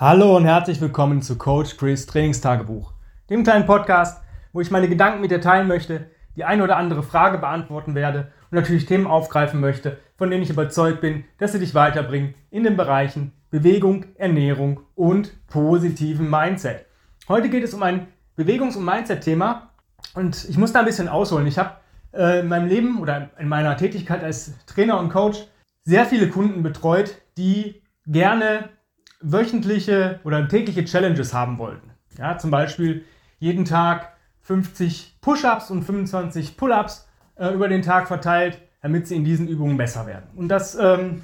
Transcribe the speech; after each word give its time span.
Hallo 0.00 0.34
und 0.34 0.46
herzlich 0.46 0.80
willkommen 0.80 1.20
zu 1.20 1.36
Coach 1.36 1.76
Chris 1.76 2.06
Trainingstagebuch, 2.06 2.94
dem 3.28 3.44
kleinen 3.44 3.66
Podcast, 3.66 4.24
wo 4.54 4.62
ich 4.62 4.70
meine 4.70 4.88
Gedanken 4.88 5.20
mit 5.20 5.30
dir 5.30 5.42
teilen 5.42 5.68
möchte, 5.68 6.06
die 6.36 6.44
eine 6.44 6.64
oder 6.64 6.78
andere 6.78 7.02
Frage 7.02 7.36
beantworten 7.36 7.94
werde 7.94 8.32
und 8.50 8.56
natürlich 8.56 8.86
Themen 8.86 9.06
aufgreifen 9.06 9.60
möchte, 9.60 9.98
von 10.16 10.30
denen 10.30 10.42
ich 10.42 10.48
überzeugt 10.48 11.02
bin, 11.02 11.24
dass 11.36 11.52
sie 11.52 11.58
dich 11.58 11.74
weiterbringen 11.74 12.32
in 12.50 12.64
den 12.64 12.78
Bereichen 12.78 13.32
Bewegung, 13.50 14.06
Ernährung 14.14 14.80
und 14.94 15.46
positiven 15.48 16.30
Mindset. 16.30 16.86
Heute 17.28 17.50
geht 17.50 17.64
es 17.64 17.74
um 17.74 17.82
ein 17.82 18.06
Bewegungs- 18.38 18.78
und 18.78 18.86
Mindset-Thema 18.86 19.68
und 20.14 20.46
ich 20.48 20.56
muss 20.56 20.72
da 20.72 20.78
ein 20.78 20.86
bisschen 20.86 21.08
ausholen. 21.08 21.46
Ich 21.46 21.58
habe 21.58 21.72
äh, 22.14 22.40
in 22.40 22.48
meinem 22.48 22.68
Leben 22.68 23.00
oder 23.02 23.28
in 23.38 23.48
meiner 23.48 23.76
Tätigkeit 23.76 24.24
als 24.24 24.64
Trainer 24.64 24.98
und 24.98 25.10
Coach 25.10 25.46
sehr 25.84 26.06
viele 26.06 26.30
Kunden 26.30 26.62
betreut, 26.62 27.16
die 27.36 27.82
gerne 28.06 28.70
wöchentliche 29.20 30.20
oder 30.24 30.46
tägliche 30.48 30.84
Challenges 30.84 31.34
haben 31.34 31.58
wollten. 31.58 31.90
Ja, 32.18 32.38
zum 32.38 32.50
Beispiel 32.50 33.04
jeden 33.38 33.64
Tag 33.64 34.12
50 34.42 35.18
Push-ups 35.20 35.70
und 35.70 35.82
25 35.82 36.56
Pull-ups 36.56 37.08
äh, 37.36 37.52
über 37.52 37.68
den 37.68 37.82
Tag 37.82 38.08
verteilt, 38.08 38.58
damit 38.82 39.06
sie 39.06 39.16
in 39.16 39.24
diesen 39.24 39.48
Übungen 39.48 39.76
besser 39.76 40.06
werden. 40.06 40.26
Und 40.34 40.48
das 40.48 40.74
ähm, 40.74 41.22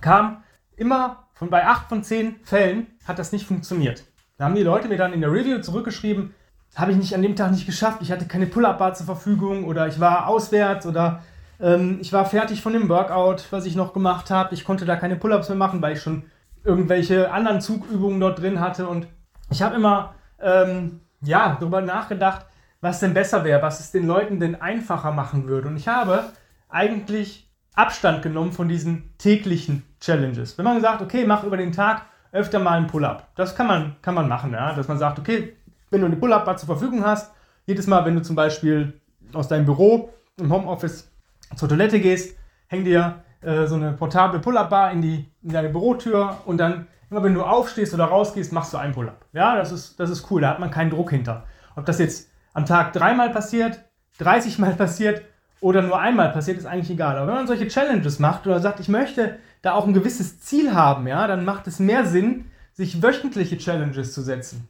kam 0.00 0.42
immer 0.76 1.24
von 1.34 1.50
bei 1.50 1.66
8 1.66 1.88
von 1.88 2.02
10 2.02 2.36
Fällen 2.44 2.86
hat 3.04 3.18
das 3.18 3.32
nicht 3.32 3.46
funktioniert. 3.46 4.04
Da 4.38 4.44
haben 4.44 4.54
die 4.54 4.62
Leute 4.62 4.88
mir 4.88 4.96
dann 4.96 5.12
in 5.12 5.20
der 5.20 5.32
Review 5.32 5.60
zurückgeschrieben, 5.60 6.34
habe 6.74 6.92
ich 6.92 6.96
nicht 6.96 7.14
an 7.14 7.22
dem 7.22 7.36
Tag 7.36 7.50
nicht 7.50 7.66
geschafft, 7.66 7.98
ich 8.00 8.10
hatte 8.10 8.26
keine 8.26 8.46
Pull-up-Bar 8.46 8.94
zur 8.94 9.06
Verfügung 9.06 9.64
oder 9.64 9.86
ich 9.88 10.00
war 10.00 10.28
auswärts 10.28 10.86
oder 10.86 11.22
ähm, 11.60 11.98
ich 12.00 12.12
war 12.12 12.24
fertig 12.24 12.62
von 12.62 12.72
dem 12.72 12.88
Workout, 12.88 13.46
was 13.50 13.66
ich 13.66 13.76
noch 13.76 13.92
gemacht 13.92 14.30
habe. 14.30 14.54
Ich 14.54 14.64
konnte 14.64 14.84
da 14.84 14.96
keine 14.96 15.16
Pull-ups 15.16 15.48
mehr 15.48 15.58
machen, 15.58 15.82
weil 15.82 15.94
ich 15.94 16.00
schon 16.00 16.24
irgendwelche 16.64 17.30
anderen 17.30 17.60
Zugübungen 17.60 18.20
dort 18.20 18.40
drin 18.40 18.60
hatte. 18.60 18.86
Und 18.86 19.06
ich 19.50 19.62
habe 19.62 19.76
immer 19.76 20.14
ähm, 20.40 21.00
ja, 21.22 21.56
darüber 21.58 21.80
nachgedacht, 21.80 22.46
was 22.80 23.00
denn 23.00 23.14
besser 23.14 23.44
wäre, 23.44 23.62
was 23.62 23.80
es 23.80 23.92
den 23.92 24.06
Leuten 24.06 24.40
denn 24.40 24.60
einfacher 24.60 25.12
machen 25.12 25.46
würde. 25.46 25.68
Und 25.68 25.76
ich 25.76 25.88
habe 25.88 26.24
eigentlich 26.68 27.48
Abstand 27.74 28.22
genommen 28.22 28.52
von 28.52 28.68
diesen 28.68 29.16
täglichen 29.18 29.84
Challenges. 30.00 30.58
Wenn 30.58 30.64
man 30.64 30.80
sagt, 30.80 31.00
okay, 31.00 31.24
mach 31.26 31.44
über 31.44 31.56
den 31.56 31.72
Tag 31.72 32.02
öfter 32.32 32.58
mal 32.58 32.78
einen 32.78 32.86
Pull-up. 32.86 33.28
Das 33.34 33.54
kann 33.54 33.66
man, 33.66 33.96
kann 34.02 34.14
man 34.14 34.28
machen, 34.28 34.52
ja? 34.52 34.74
dass 34.74 34.88
man 34.88 34.98
sagt, 34.98 35.18
okay, 35.18 35.56
wenn 35.90 36.00
du 36.00 36.06
eine 36.06 36.16
Pull-up-Bar 36.16 36.56
zur 36.56 36.66
Verfügung 36.66 37.04
hast, 37.04 37.32
jedes 37.66 37.86
Mal, 37.86 38.04
wenn 38.04 38.14
du 38.14 38.22
zum 38.22 38.34
Beispiel 38.34 39.00
aus 39.32 39.48
deinem 39.48 39.66
Büro 39.66 40.12
im 40.38 40.52
Homeoffice 40.52 41.10
zur 41.54 41.68
Toilette 41.68 42.00
gehst, 42.00 42.36
häng 42.66 42.84
dir 42.84 43.22
äh, 43.42 43.66
so 43.66 43.74
eine 43.74 43.92
portable 43.92 44.40
Pull-Up-Bar 44.40 44.92
in, 44.92 45.02
in 45.02 45.26
deine 45.42 45.68
Bürotür 45.68 46.38
und 46.44 46.58
dann 46.58 46.86
immer 47.10 47.22
wenn 47.22 47.34
du 47.34 47.42
aufstehst 47.42 47.92
oder 47.92 48.06
rausgehst, 48.06 48.52
machst 48.52 48.72
du 48.72 48.78
einen 48.78 48.94
Pull-Up. 48.94 49.26
Ja, 49.32 49.56
das 49.56 49.70
ist, 49.70 50.00
das 50.00 50.10
ist 50.10 50.30
cool, 50.30 50.40
da 50.40 50.48
hat 50.48 50.60
man 50.60 50.70
keinen 50.70 50.90
Druck 50.90 51.10
hinter. 51.10 51.44
Ob 51.76 51.84
das 51.84 51.98
jetzt 51.98 52.30
am 52.54 52.64
Tag 52.64 52.92
dreimal 52.94 53.30
passiert, 53.30 53.80
30 54.18 54.58
Mal 54.58 54.74
passiert 54.76 55.22
oder 55.60 55.82
nur 55.82 55.98
einmal 55.98 56.32
passiert, 56.32 56.58
ist 56.58 56.66
eigentlich 56.66 56.90
egal. 56.90 57.16
Aber 57.16 57.28
wenn 57.28 57.34
man 57.34 57.46
solche 57.46 57.68
Challenges 57.68 58.18
macht 58.18 58.46
oder 58.46 58.60
sagt, 58.60 58.80
ich 58.80 58.88
möchte 58.88 59.38
da 59.60 59.74
auch 59.74 59.86
ein 59.86 59.92
gewisses 59.92 60.40
Ziel 60.40 60.74
haben, 60.74 61.06
ja, 61.06 61.26
dann 61.26 61.44
macht 61.44 61.66
es 61.66 61.78
mehr 61.78 62.06
Sinn, 62.06 62.46
sich 62.72 63.02
wöchentliche 63.02 63.58
Challenges 63.58 64.14
zu 64.14 64.22
setzen. 64.22 64.68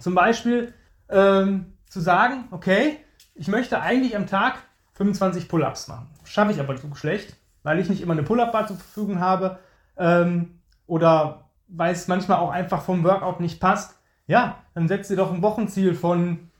Zum 0.00 0.14
Beispiel 0.14 0.72
ähm, 1.10 1.74
zu 1.88 2.00
sagen, 2.00 2.48
okay, 2.50 2.96
ich 3.34 3.48
möchte 3.48 3.80
eigentlich 3.80 4.16
am 4.16 4.26
Tag 4.26 4.54
25 4.94 5.48
Pull-ups 5.48 5.88
machen. 5.88 6.08
Schaffe 6.24 6.52
ich 6.52 6.60
aber 6.60 6.76
so 6.78 6.94
schlecht 6.94 7.36
weil 7.62 7.78
ich 7.78 7.88
nicht 7.88 8.02
immer 8.02 8.12
eine 8.12 8.22
Pull-Up-Bar 8.22 8.66
zur 8.66 8.76
Verfügung 8.76 9.20
habe 9.20 9.58
ähm, 9.96 10.60
oder 10.86 11.48
weil 11.68 11.92
es 11.92 12.08
manchmal 12.08 12.38
auch 12.38 12.50
einfach 12.50 12.82
vom 12.82 13.04
Workout 13.04 13.40
nicht 13.40 13.60
passt, 13.60 13.98
ja, 14.26 14.56
dann 14.74 14.88
setzt 14.88 15.10
ihr 15.10 15.16
doch 15.16 15.32
ein 15.32 15.42
Wochenziel 15.42 15.94
von 15.94 16.50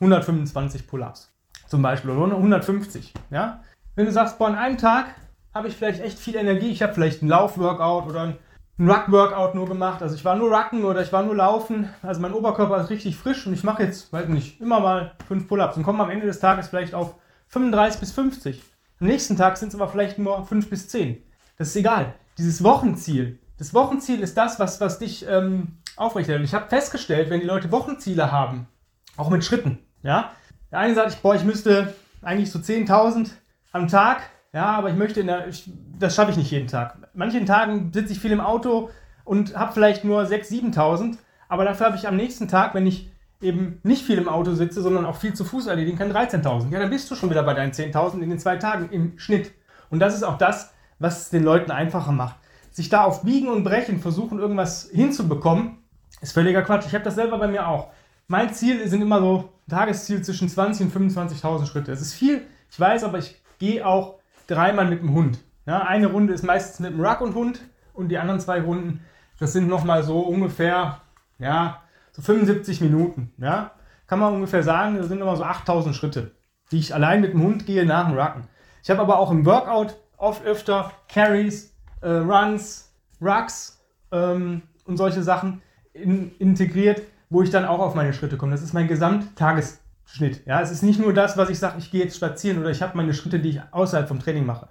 125 0.00 0.86
Pull-Ups 0.86 1.32
zum 1.66 1.82
Beispiel 1.82 2.10
oder 2.10 2.36
150. 2.36 3.12
Ja? 3.30 3.60
Wenn 3.94 4.06
du 4.06 4.12
sagst, 4.12 4.38
boah, 4.38 4.48
an 4.48 4.54
einem 4.54 4.78
Tag 4.78 5.06
habe 5.54 5.68
ich 5.68 5.76
vielleicht 5.76 6.00
echt 6.00 6.18
viel 6.18 6.36
Energie, 6.36 6.70
ich 6.70 6.82
habe 6.82 6.92
vielleicht 6.92 7.22
ein 7.22 7.28
Lauf-Workout 7.28 8.06
oder 8.06 8.22
ein 8.22 8.38
Ruck-Workout 8.78 9.54
nur 9.54 9.66
gemacht, 9.66 10.02
also 10.02 10.14
ich 10.14 10.24
war 10.24 10.36
nur 10.36 10.54
Rucken 10.54 10.84
oder 10.84 11.00
ich 11.00 11.12
war 11.12 11.22
nur 11.22 11.34
Laufen, 11.34 11.88
also 12.02 12.20
mein 12.20 12.34
Oberkörper 12.34 12.78
ist 12.82 12.90
richtig 12.90 13.16
frisch 13.16 13.46
und 13.46 13.54
ich 13.54 13.64
mache 13.64 13.82
jetzt, 13.82 14.12
weiß 14.12 14.28
nicht, 14.28 14.60
immer 14.60 14.80
mal 14.80 15.12
5 15.28 15.48
Pull-Ups 15.48 15.78
und 15.78 15.82
komme 15.82 16.02
am 16.02 16.10
Ende 16.10 16.26
des 16.26 16.40
Tages 16.40 16.68
vielleicht 16.68 16.94
auf 16.94 17.14
35 17.48 18.00
bis 18.00 18.12
50. 18.12 18.62
Am 18.98 19.06
nächsten 19.06 19.36
Tag 19.36 19.56
sind 19.58 19.68
es 19.68 19.74
aber 19.74 19.88
vielleicht 19.88 20.18
nur 20.18 20.44
5 20.44 20.70
bis 20.70 20.88
10. 20.88 21.22
Das 21.58 21.68
ist 21.68 21.76
egal. 21.76 22.14
Dieses 22.38 22.64
Wochenziel, 22.64 23.38
das 23.58 23.74
Wochenziel 23.74 24.20
ist 24.20 24.36
das, 24.36 24.58
was, 24.58 24.80
was 24.80 24.98
dich 24.98 25.26
ähm, 25.28 25.78
aufrechterhält. 25.96 26.44
Ich 26.44 26.54
habe 26.54 26.68
festgestellt, 26.68 27.30
wenn 27.30 27.40
die 27.40 27.46
Leute 27.46 27.70
Wochenziele 27.72 28.32
haben, 28.32 28.68
auch 29.16 29.30
mit 29.30 29.44
Schritten, 29.44 29.78
ja, 30.02 30.30
der 30.70 30.80
eine 30.80 30.94
sagt, 30.94 31.12
ich, 31.12 31.18
boah, 31.18 31.34
ich 31.34 31.44
müsste 31.44 31.94
eigentlich 32.22 32.50
so 32.50 32.58
10.000 32.58 33.30
am 33.72 33.88
Tag, 33.88 34.22
ja, 34.52 34.66
aber 34.66 34.90
ich 34.90 34.96
möchte, 34.96 35.20
in 35.20 35.26
der, 35.26 35.48
ich, 35.48 35.70
das 35.98 36.14
schaffe 36.14 36.30
ich 36.30 36.36
nicht 36.36 36.50
jeden 36.50 36.68
Tag. 36.68 36.96
Manchen 37.14 37.46
Tagen 37.46 37.92
sitze 37.92 38.12
ich 38.12 38.20
viel 38.20 38.32
im 38.32 38.40
Auto 38.40 38.90
und 39.24 39.56
habe 39.56 39.72
vielleicht 39.72 40.04
nur 40.04 40.22
6.000, 40.22 40.74
7.000, 40.74 41.18
aber 41.48 41.64
dafür 41.64 41.86
habe 41.86 41.96
ich 41.96 42.08
am 42.08 42.16
nächsten 42.16 42.48
Tag, 42.48 42.74
wenn 42.74 42.86
ich 42.86 43.10
eben 43.40 43.80
nicht 43.82 44.04
viel 44.04 44.18
im 44.18 44.28
Auto 44.28 44.54
sitze, 44.54 44.82
sondern 44.82 45.04
auch 45.04 45.16
viel 45.16 45.34
zu 45.34 45.44
Fuß 45.44 45.66
erledigen 45.66 45.98
kann, 45.98 46.12
13.000. 46.12 46.70
Ja, 46.70 46.78
dann 46.78 46.90
bist 46.90 47.10
du 47.10 47.14
schon 47.14 47.30
wieder 47.30 47.42
bei 47.42 47.54
deinen 47.54 47.72
10.000 47.72 48.20
in 48.20 48.30
den 48.30 48.38
zwei 48.38 48.56
Tagen 48.56 48.88
im 48.90 49.18
Schnitt. 49.18 49.52
Und 49.90 50.00
das 50.00 50.14
ist 50.14 50.22
auch 50.22 50.38
das, 50.38 50.72
was 50.98 51.22
es 51.22 51.30
den 51.30 51.44
Leuten 51.44 51.70
einfacher 51.70 52.12
macht. 52.12 52.36
Sich 52.70 52.88
da 52.88 53.04
auf 53.04 53.22
Biegen 53.22 53.48
und 53.48 53.64
Brechen 53.64 54.00
versuchen, 54.00 54.38
irgendwas 54.38 54.90
hinzubekommen, 54.92 55.78
ist 56.20 56.32
völliger 56.32 56.62
Quatsch. 56.62 56.86
Ich 56.86 56.94
habe 56.94 57.04
das 57.04 57.14
selber 57.14 57.38
bei 57.38 57.48
mir 57.48 57.68
auch. 57.68 57.90
Mein 58.28 58.52
Ziel 58.52 58.86
sind 58.88 59.02
immer 59.02 59.20
so 59.20 59.52
Tagesziel 59.68 60.22
zwischen 60.22 60.48
20 60.48 60.86
und 60.86 61.10
25.000 61.10 61.66
Schritte. 61.66 61.92
Es 61.92 62.00
ist 62.00 62.14
viel, 62.14 62.46
ich 62.70 62.80
weiß, 62.80 63.04
aber 63.04 63.18
ich 63.18 63.40
gehe 63.58 63.86
auch 63.86 64.18
dreimal 64.46 64.86
mit 64.86 65.00
dem 65.00 65.12
Hund. 65.12 65.38
Ja, 65.66 65.82
eine 65.82 66.08
Runde 66.08 66.32
ist 66.32 66.44
meistens 66.44 66.80
mit 66.80 66.92
dem 66.92 67.04
Ruck 67.04 67.20
und 67.20 67.34
Hund 67.34 67.60
und 67.92 68.08
die 68.08 68.18
anderen 68.18 68.40
zwei 68.40 68.60
Runden, 68.60 69.04
das 69.38 69.52
sind 69.52 69.68
nochmal 69.68 70.02
so 70.02 70.20
ungefähr, 70.20 71.00
ja, 71.38 71.82
so 72.16 72.22
75 72.22 72.80
Minuten. 72.80 73.32
Ja? 73.36 73.72
Kann 74.06 74.18
man 74.18 74.34
ungefähr 74.34 74.62
sagen, 74.62 74.96
das 74.96 75.08
sind 75.08 75.20
immer 75.20 75.36
so 75.36 75.44
8000 75.44 75.94
Schritte, 75.94 76.32
die 76.72 76.78
ich 76.78 76.94
allein 76.94 77.20
mit 77.20 77.34
dem 77.34 77.42
Hund 77.42 77.66
gehe 77.66 77.84
nach 77.84 78.08
dem 78.08 78.18
Rucken. 78.18 78.44
Ich 78.82 78.90
habe 78.90 79.02
aber 79.02 79.18
auch 79.18 79.30
im 79.30 79.44
Workout 79.44 79.96
oft 80.16 80.44
öfter 80.44 80.92
Carries, 81.08 81.74
äh, 82.00 82.08
Runs, 82.08 82.90
Rucks 83.20 83.82
ähm, 84.12 84.62
und 84.86 84.96
solche 84.96 85.22
Sachen 85.22 85.60
in, 85.92 86.34
integriert, 86.38 87.02
wo 87.28 87.42
ich 87.42 87.50
dann 87.50 87.66
auch 87.66 87.80
auf 87.80 87.94
meine 87.94 88.14
Schritte 88.14 88.38
komme. 88.38 88.52
Das 88.52 88.62
ist 88.62 88.72
mein 88.72 88.88
Gesamttagesschnitt. 88.88 90.46
Ja? 90.46 90.62
Es 90.62 90.70
ist 90.70 90.82
nicht 90.82 90.98
nur 90.98 91.12
das, 91.12 91.36
was 91.36 91.50
ich 91.50 91.58
sage, 91.58 91.76
ich 91.78 91.90
gehe 91.90 92.04
jetzt 92.04 92.16
spazieren 92.16 92.60
oder 92.60 92.70
ich 92.70 92.80
habe 92.80 92.96
meine 92.96 93.12
Schritte, 93.12 93.40
die 93.40 93.50
ich 93.50 93.60
außerhalb 93.72 94.08
vom 94.08 94.20
Training 94.20 94.46
mache. 94.46 94.68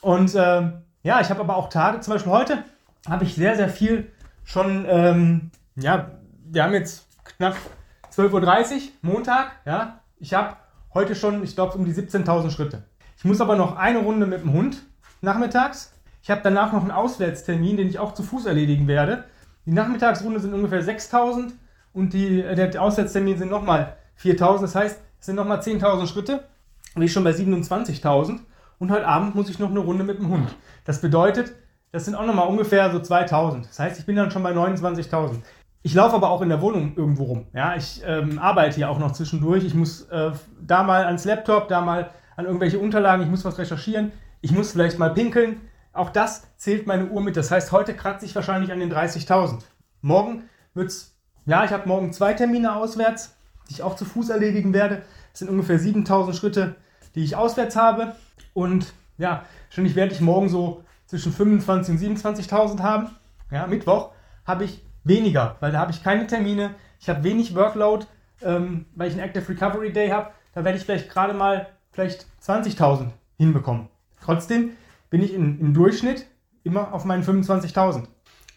Und 0.00 0.34
ähm, 0.36 0.84
ja, 1.02 1.20
ich 1.20 1.28
habe 1.28 1.40
aber 1.40 1.56
auch 1.56 1.68
Tage, 1.68 2.00
zum 2.00 2.14
Beispiel 2.14 2.32
heute 2.32 2.64
habe 3.06 3.24
ich 3.24 3.34
sehr, 3.34 3.56
sehr 3.56 3.68
viel 3.68 4.10
schon 4.44 4.86
ähm, 4.88 5.50
ja, 5.76 6.12
wir 6.50 6.64
haben 6.64 6.74
jetzt 6.74 7.06
knapp 7.36 7.56
12.30 8.14 8.74
Uhr, 8.74 8.80
Montag, 9.02 9.52
ja. 9.64 10.00
Ich 10.18 10.32
habe 10.34 10.56
heute 10.94 11.14
schon, 11.14 11.42
ich 11.44 11.54
glaube, 11.54 11.76
um 11.76 11.84
die 11.84 11.92
17.000 11.92 12.50
Schritte. 12.50 12.84
Ich 13.18 13.24
muss 13.24 13.40
aber 13.40 13.56
noch 13.56 13.76
eine 13.76 13.98
Runde 13.98 14.26
mit 14.26 14.42
dem 14.42 14.52
Hund 14.52 14.82
nachmittags. 15.20 15.92
Ich 16.22 16.30
habe 16.30 16.40
danach 16.42 16.72
noch 16.72 16.82
einen 16.82 16.90
Auswärtstermin, 16.90 17.76
den 17.76 17.88
ich 17.88 17.98
auch 17.98 18.14
zu 18.14 18.22
Fuß 18.22 18.46
erledigen 18.46 18.88
werde. 18.88 19.24
Die 19.66 19.72
Nachmittagsrunde 19.72 20.40
sind 20.40 20.54
ungefähr 20.54 20.82
6.000 20.82 21.52
und 21.92 22.12
die, 22.12 22.40
äh, 22.40 22.54
der 22.54 22.80
Auswärtstermin 22.80 23.38
sind 23.38 23.50
nochmal 23.50 23.96
4.000. 24.20 24.62
Das 24.62 24.74
heißt, 24.74 25.00
es 25.20 25.26
sind 25.26 25.36
nochmal 25.36 25.58
10.000 25.60 26.06
Schritte. 26.06 26.44
Und 26.94 27.02
ich 27.02 27.12
schon 27.12 27.24
bei 27.24 27.30
27.000. 27.30 28.40
Und 28.78 28.90
heute 28.90 29.06
Abend 29.06 29.34
muss 29.34 29.50
ich 29.50 29.58
noch 29.58 29.70
eine 29.70 29.80
Runde 29.80 30.04
mit 30.04 30.18
dem 30.18 30.28
Hund. 30.28 30.54
Das 30.84 31.00
bedeutet, 31.00 31.52
das 31.92 32.04
sind 32.04 32.14
auch 32.14 32.26
nochmal 32.26 32.48
ungefähr 32.48 32.90
so 32.90 32.98
2.000. 32.98 33.66
Das 33.66 33.78
heißt, 33.78 33.98
ich 33.98 34.06
bin 34.06 34.16
dann 34.16 34.30
schon 34.30 34.42
bei 34.42 34.52
29.000. 34.52 35.42
Ich 35.82 35.94
laufe 35.94 36.16
aber 36.16 36.30
auch 36.30 36.42
in 36.42 36.48
der 36.48 36.60
Wohnung 36.60 36.94
irgendwo 36.96 37.24
rum. 37.24 37.46
Ja, 37.52 37.76
ich 37.76 38.02
ähm, 38.04 38.38
arbeite 38.38 38.80
ja 38.80 38.88
auch 38.88 38.98
noch 38.98 39.12
zwischendurch. 39.12 39.64
Ich 39.64 39.74
muss 39.74 40.02
äh, 40.02 40.32
da 40.60 40.82
mal 40.82 41.04
ans 41.04 41.24
Laptop, 41.24 41.68
da 41.68 41.80
mal 41.80 42.10
an 42.36 42.44
irgendwelche 42.44 42.78
Unterlagen. 42.78 43.22
Ich 43.22 43.28
muss 43.28 43.44
was 43.44 43.58
recherchieren. 43.58 44.12
Ich 44.40 44.52
muss 44.52 44.72
vielleicht 44.72 44.98
mal 44.98 45.14
pinkeln. 45.14 45.60
Auch 45.92 46.10
das 46.10 46.46
zählt 46.56 46.86
meine 46.86 47.06
Uhr 47.06 47.22
mit. 47.22 47.36
Das 47.36 47.50
heißt, 47.50 47.72
heute 47.72 47.94
kratze 47.94 48.26
ich 48.26 48.34
wahrscheinlich 48.34 48.72
an 48.72 48.80
den 48.80 48.92
30.000. 48.92 49.60
Morgen 50.02 50.44
wird 50.74 50.88
es, 50.88 51.16
ja, 51.46 51.64
ich 51.64 51.70
habe 51.70 51.88
morgen 51.88 52.12
zwei 52.12 52.34
Termine 52.34 52.76
auswärts, 52.76 53.36
die 53.68 53.74
ich 53.74 53.82
auch 53.82 53.96
zu 53.96 54.04
Fuß 54.04 54.28
erledigen 54.28 54.74
werde. 54.74 55.02
Das 55.32 55.40
sind 55.40 55.48
ungefähr 55.48 55.80
7.000 55.80 56.34
Schritte, 56.34 56.76
die 57.14 57.24
ich 57.24 57.36
auswärts 57.36 57.76
habe. 57.76 58.14
Und 58.52 58.92
ja, 59.18 59.44
wahrscheinlich 59.68 59.96
werde 59.96 60.12
ich 60.12 60.20
morgen 60.20 60.48
so 60.48 60.84
zwischen 61.06 61.32
25.000 61.32 61.90
und 61.90 62.00
27.000 62.00 62.80
haben. 62.80 63.10
Ja, 63.50 63.66
Mittwoch 63.66 64.10
habe 64.44 64.64
ich 64.64 64.85
weniger, 65.06 65.56
weil 65.60 65.72
da 65.72 65.78
habe 65.78 65.92
ich 65.92 66.02
keine 66.02 66.26
Termine, 66.26 66.74
ich 67.00 67.08
habe 67.08 67.22
wenig 67.24 67.54
Workload, 67.54 68.06
ähm, 68.42 68.86
weil 68.94 69.08
ich 69.08 69.14
einen 69.14 69.24
Active 69.24 69.48
Recovery 69.48 69.92
Day 69.92 70.10
habe, 70.10 70.30
da 70.54 70.64
werde 70.64 70.78
ich 70.78 70.84
vielleicht 70.84 71.10
gerade 71.10 71.34
mal 71.34 71.68
vielleicht 71.92 72.26
20.000 72.42 73.08
hinbekommen. 73.38 73.88
Trotzdem 74.20 74.72
bin 75.10 75.22
ich 75.22 75.32
in, 75.32 75.60
im 75.60 75.74
Durchschnitt 75.74 76.26
immer 76.64 76.92
auf 76.92 77.04
meinen 77.04 77.22
25.000. 77.22 78.04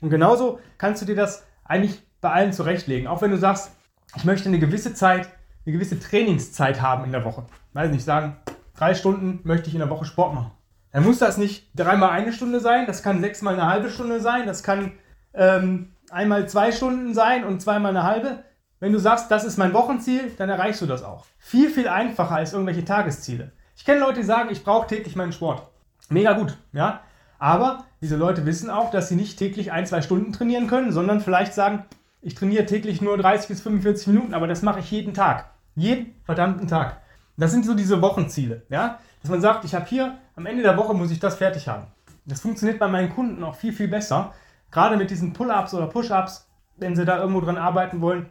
Und 0.02 0.10
genauso 0.10 0.60
kannst 0.78 1.02
du 1.02 1.06
dir 1.06 1.16
das 1.16 1.46
eigentlich 1.64 2.02
bei 2.22 2.32
allen 2.32 2.54
zurechtlegen. 2.54 3.08
Auch 3.08 3.22
wenn 3.22 3.32
du 3.32 3.38
sagst, 3.38 3.72
ich 4.16 4.26
möchte 4.26 4.50
eine 4.50 4.60
gewisse 4.60 4.94
Zeit, 4.94 5.30
eine 5.66 5.74
gewisse 5.74 6.00
Trainingszeit 6.00 6.82
haben 6.82 7.06
in 7.06 7.12
der 7.12 7.24
Woche. 7.26 7.46
Weiß 7.74 7.92
nicht, 7.92 8.04
sagen, 8.04 8.38
drei 8.76 8.96
Stunden 8.96 9.42
möchte 9.44 9.68
ich 9.68 9.76
in 9.76 9.80
der 9.80 9.90
Woche 9.90 10.06
Sport 10.06 10.34
machen. 10.34 10.52
Dann 10.92 11.04
muss 11.04 11.20
das 11.20 11.38
nicht 11.38 11.70
dreimal 11.76 12.10
eine 12.10 12.34
Stunde 12.34 12.60
sein, 12.60 12.88
das 12.88 13.04
kann 13.04 13.22
sechsmal 13.22 13.54
eine 13.54 13.68
halbe 13.68 13.90
Stunde 13.92 14.22
sein, 14.22 14.48
das 14.48 14.64
kann 14.64 14.94
ähm, 15.34 15.94
einmal 16.12 16.48
zwei 16.48 16.72
Stunden 16.72 17.14
sein 17.14 17.44
und 17.44 17.62
zweimal 17.62 17.96
eine 17.96 18.04
halbe. 18.04 18.44
Wenn 18.80 18.94
du 18.94 19.00
sagst, 19.00 19.30
das 19.30 19.44
ist 19.44 19.58
mein 19.58 19.74
Wochenziel, 19.74 20.32
dann 20.38 20.50
erreichst 20.50 20.82
du 20.82 20.86
das 20.86 21.04
auch. 21.04 21.26
Viel, 21.38 21.70
viel 21.70 21.88
einfacher 21.88 22.36
als 22.36 22.54
irgendwelche 22.54 22.86
Tagesziele. 22.86 23.52
Ich 23.76 23.86
kenne 23.86 24.00
Leute, 24.00 24.22
die 24.22 24.26
sagen, 24.26 24.50
ich 24.52 24.64
brauche 24.64 24.88
täglich 24.88 25.16
meinen 25.16 25.32
Sport. 25.32 25.64
Mega 26.10 26.34
gut, 26.34 26.58
ja. 26.74 27.02
Aber 27.38 27.86
diese 28.02 28.18
Leute 28.18 28.46
wissen 28.46 28.70
auch, 28.70 28.92
dass 28.92 29.10
sie 29.10 29.16
nicht 29.16 29.38
täglich 29.38 29.72
ein, 29.72 29.86
zwei 29.86 30.02
Stunden 30.02 30.34
trainieren 30.34 30.68
können, 30.68 30.92
sondern 30.92 31.22
vielleicht 31.22 31.54
sagen, 31.54 31.86
ich 32.22 32.36
trainiere 32.36 32.66
täglich 32.66 33.02
nur 33.02 33.18
30 33.18 33.48
bis 33.48 33.62
45 33.62 34.08
Minuten, 34.08 34.34
aber 34.34 34.48
das 34.48 34.62
mache 34.62 34.80
ich 34.80 34.92
jeden 34.92 35.14
Tag. 35.14 35.50
Jeden 35.76 36.14
verdammten 36.26 36.68
Tag. 36.68 37.02
Das 37.38 37.52
sind 37.52 37.66
so 37.66 37.74
diese 37.74 38.02
Wochenziele, 38.02 38.64
ja. 38.70 39.00
Dass 39.22 39.32
man 39.32 39.42
sagt, 39.42 39.66
ich 39.66 39.76
habe 39.76 39.86
hier, 39.86 40.18
am 40.36 40.46
Ende 40.46 40.64
der 40.64 40.78
Woche 40.78 40.94
muss 40.94 41.12
ich 41.12 41.20
das 41.20 41.36
fertig 41.36 41.68
haben. 41.68 41.88
Das 42.26 42.42
funktioniert 42.42 42.80
bei 42.80 42.88
meinen 42.88 43.10
Kunden 43.10 43.44
auch 43.44 43.56
viel, 43.56 43.74
viel 43.74 43.88
besser. 43.88 44.34
Gerade 44.72 44.98
mit 44.98 45.10
diesen 45.10 45.34
Pull-Ups 45.34 45.74
oder 45.74 45.88
Push-Ups, 45.88 46.50
wenn 46.78 46.96
sie 46.96 47.06
da 47.06 47.20
irgendwo 47.20 47.42
dran 47.42 47.58
arbeiten 47.58 48.02
wollen. 48.02 48.30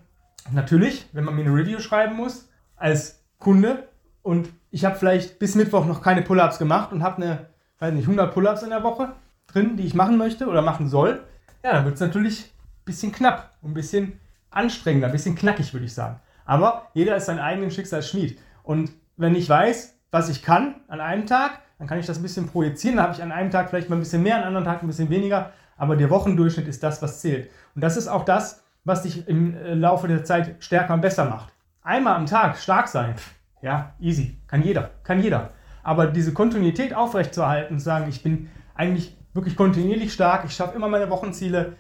Natürlich, 0.53 1.09
wenn 1.13 1.25
man 1.25 1.35
mir 1.35 1.45
eine 1.45 1.55
Review 1.55 1.81
schreiben 1.81 2.17
muss, 2.17 2.49
als 2.77 3.25
Kunde 3.39 3.89
und 4.23 4.49
ich 4.71 4.85
habe 4.85 4.97
vielleicht 4.97 5.39
bis 5.39 5.55
Mittwoch 5.55 5.85
noch 5.87 6.03
keine 6.03 6.23
Pull-Ups 6.23 6.59
gemacht 6.59 6.93
und 6.93 7.03
habe 7.03 7.23
eine, 7.23 7.47
weiß 7.79 7.93
nicht, 7.93 8.05
100 8.05 8.33
Pull-Ups 8.33 8.63
in 8.63 8.71
der 8.71 8.83
Woche 8.83 9.13
drin, 9.47 9.77
die 9.77 9.87
ich 9.87 9.95
machen 9.95 10.17
möchte 10.17 10.47
oder 10.47 10.63
machen 10.63 10.89
soll, 10.89 11.25
ja, 11.63 11.73
dann 11.73 11.85
wird 11.85 11.95
es 11.95 12.01
natürlich 12.01 12.45
ein 12.45 12.85
bisschen 12.85 13.13
knapp, 13.13 13.51
ein 13.63 13.75
bisschen 13.75 14.21
anstrengender, 14.51 15.09
ein 15.09 15.13
bisschen 15.13 15.35
knackig, 15.35 15.73
würde 15.73 15.87
ich 15.87 15.95
sagen. 15.95 16.21
Aber 16.45 16.89
jeder 16.95 17.17
ist 17.17 17.27
sein 17.27 17.39
eigenen 17.39 17.71
Schicksalsschmied. 17.71 18.39
Und 18.63 18.91
wenn 19.17 19.35
ich 19.35 19.49
weiß, 19.49 19.99
was 20.11 20.29
ich 20.29 20.43
kann 20.43 20.77
an 20.89 21.01
einem 21.01 21.27
Tag, 21.27 21.61
dann 21.79 21.87
kann 21.87 21.99
ich 21.99 22.07
das 22.07 22.19
ein 22.19 22.23
bisschen 22.23 22.49
projizieren. 22.49 22.97
Dann 22.97 23.07
habe 23.07 23.15
ich 23.15 23.23
an 23.23 23.33
einem 23.33 23.51
Tag 23.51 23.69
vielleicht 23.69 23.91
mal 23.91 23.97
ein 23.97 24.01
bisschen 24.01 24.23
mehr, 24.23 24.37
an 24.37 24.45
anderen 24.45 24.65
Tag 24.65 24.83
ein 24.83 24.87
bisschen 24.87 25.11
weniger. 25.11 25.53
Aber 25.79 25.97
der 25.97 26.11
Wochendurchschnitt 26.11 26.69
ist 26.69 26.83
das, 26.83 27.01
was 27.01 27.21
zählt. 27.21 27.51
Und 27.75 27.83
das 27.83 27.97
ist 27.97 28.09
auch 28.09 28.25
das, 28.25 28.63
was 28.85 29.03
dich 29.03 29.27
im 29.27 29.57
äh, 29.57 29.75
Laufe 29.75 30.09
der 30.09 30.25
Zeit 30.25 30.57
stärker 30.59 30.93
und 30.93 31.01
besser 31.01 31.25
macht. 31.25 31.53
Einmal 31.83 32.17
am 32.17 32.27
Tag 32.27 32.59
stark 32.59 32.89
sein, 32.89 33.15
ja, 33.63 33.95
easy. 33.99 34.37
Kann 34.47 34.63
jeder. 34.63 34.91
Kann 35.03 35.23
jeder. 35.23 35.51
Aber 35.83 36.07
diese 36.07 36.33
Kontinuität 36.33 36.95
aufrechtzuerhalten 36.95 37.75
und 37.75 37.81
sagen, 37.81 38.09
ich 38.09 38.23
bin 38.23 38.51
eigentlich 38.75 39.17
wirklich 39.33 39.57
kontinuierlich 39.57 40.13
stark, 40.13 40.45
ich 40.45 40.53
schaffe 40.53 40.77
immer 40.77 40.89
meine 40.89 41.11
Wochenziele, 41.11 41.77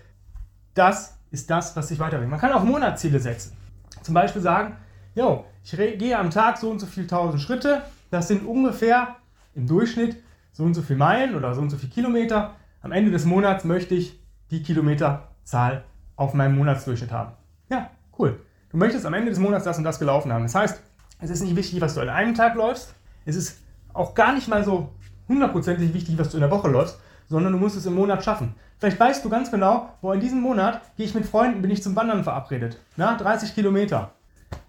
das 0.74 1.18
ist 1.30 1.50
das, 1.50 1.76
was 1.76 1.88
sich 1.88 1.98
weiterbringt. 1.98 2.30
Man 2.30 2.40
kann 2.40 2.52
auch 2.52 2.64
Monatsziele 2.64 3.18
setzen. 3.18 3.56
Zum 4.02 4.14
Beispiel 4.14 4.40
sagen, 4.40 4.76
yo, 5.14 5.44
ich 5.62 5.76
gehe 5.76 6.18
am 6.18 6.30
Tag 6.30 6.56
so 6.56 6.70
und 6.70 6.78
so 6.78 6.86
viele 6.86 7.06
tausend 7.06 7.42
Schritte, 7.42 7.82
das 8.10 8.28
sind 8.28 8.46
ungefähr 8.46 9.16
im 9.54 9.66
Durchschnitt 9.66 10.16
so 10.52 10.64
und 10.64 10.74
so 10.74 10.82
viele 10.82 10.98
Meilen 10.98 11.34
oder 11.34 11.54
so 11.54 11.60
und 11.60 11.70
so 11.70 11.76
viele 11.76 11.92
Kilometer. 11.92 12.54
Am 12.80 12.92
Ende 12.92 13.10
des 13.10 13.24
Monats 13.24 13.64
möchte 13.64 13.94
ich 13.94 14.20
die 14.50 14.62
Kilometerzahl 14.62 15.84
auf 16.16 16.32
meinem 16.34 16.56
Monatsdurchschnitt 16.56 17.10
haben. 17.10 17.32
Ja, 17.68 17.90
cool. 18.18 18.40
Du 18.70 18.76
möchtest 18.76 19.04
am 19.04 19.14
Ende 19.14 19.30
des 19.30 19.40
Monats 19.40 19.64
das 19.64 19.78
und 19.78 19.84
das 19.84 19.98
gelaufen 19.98 20.32
haben. 20.32 20.44
Das 20.44 20.54
heißt, 20.54 20.80
es 21.20 21.30
ist 21.30 21.42
nicht 21.42 21.56
wichtig, 21.56 21.80
was 21.80 21.94
du 21.94 22.00
an 22.00 22.08
einem 22.08 22.34
Tag 22.34 22.54
läufst. 22.54 22.94
Es 23.24 23.34
ist 23.34 23.60
auch 23.92 24.14
gar 24.14 24.32
nicht 24.32 24.46
mal 24.46 24.62
so 24.62 24.92
hundertprozentig 25.28 25.92
wichtig, 25.92 26.18
was 26.18 26.30
du 26.30 26.36
in 26.36 26.42
der 26.42 26.50
Woche 26.50 26.68
läufst, 26.68 27.00
sondern 27.28 27.52
du 27.52 27.58
musst 27.58 27.76
es 27.76 27.86
im 27.86 27.94
Monat 27.94 28.24
schaffen. 28.24 28.54
Vielleicht 28.78 29.00
weißt 29.00 29.24
du 29.24 29.28
ganz 29.28 29.50
genau, 29.50 29.90
wo 30.00 30.12
in 30.12 30.20
diesem 30.20 30.40
Monat 30.40 30.80
gehe 30.96 31.04
ich 31.04 31.14
mit 31.14 31.26
Freunden, 31.26 31.62
bin 31.62 31.70
ich 31.72 31.82
zum 31.82 31.96
Wandern 31.96 32.22
verabredet. 32.22 32.78
Na, 32.96 33.16
30 33.16 33.54
Kilometer. 33.54 34.12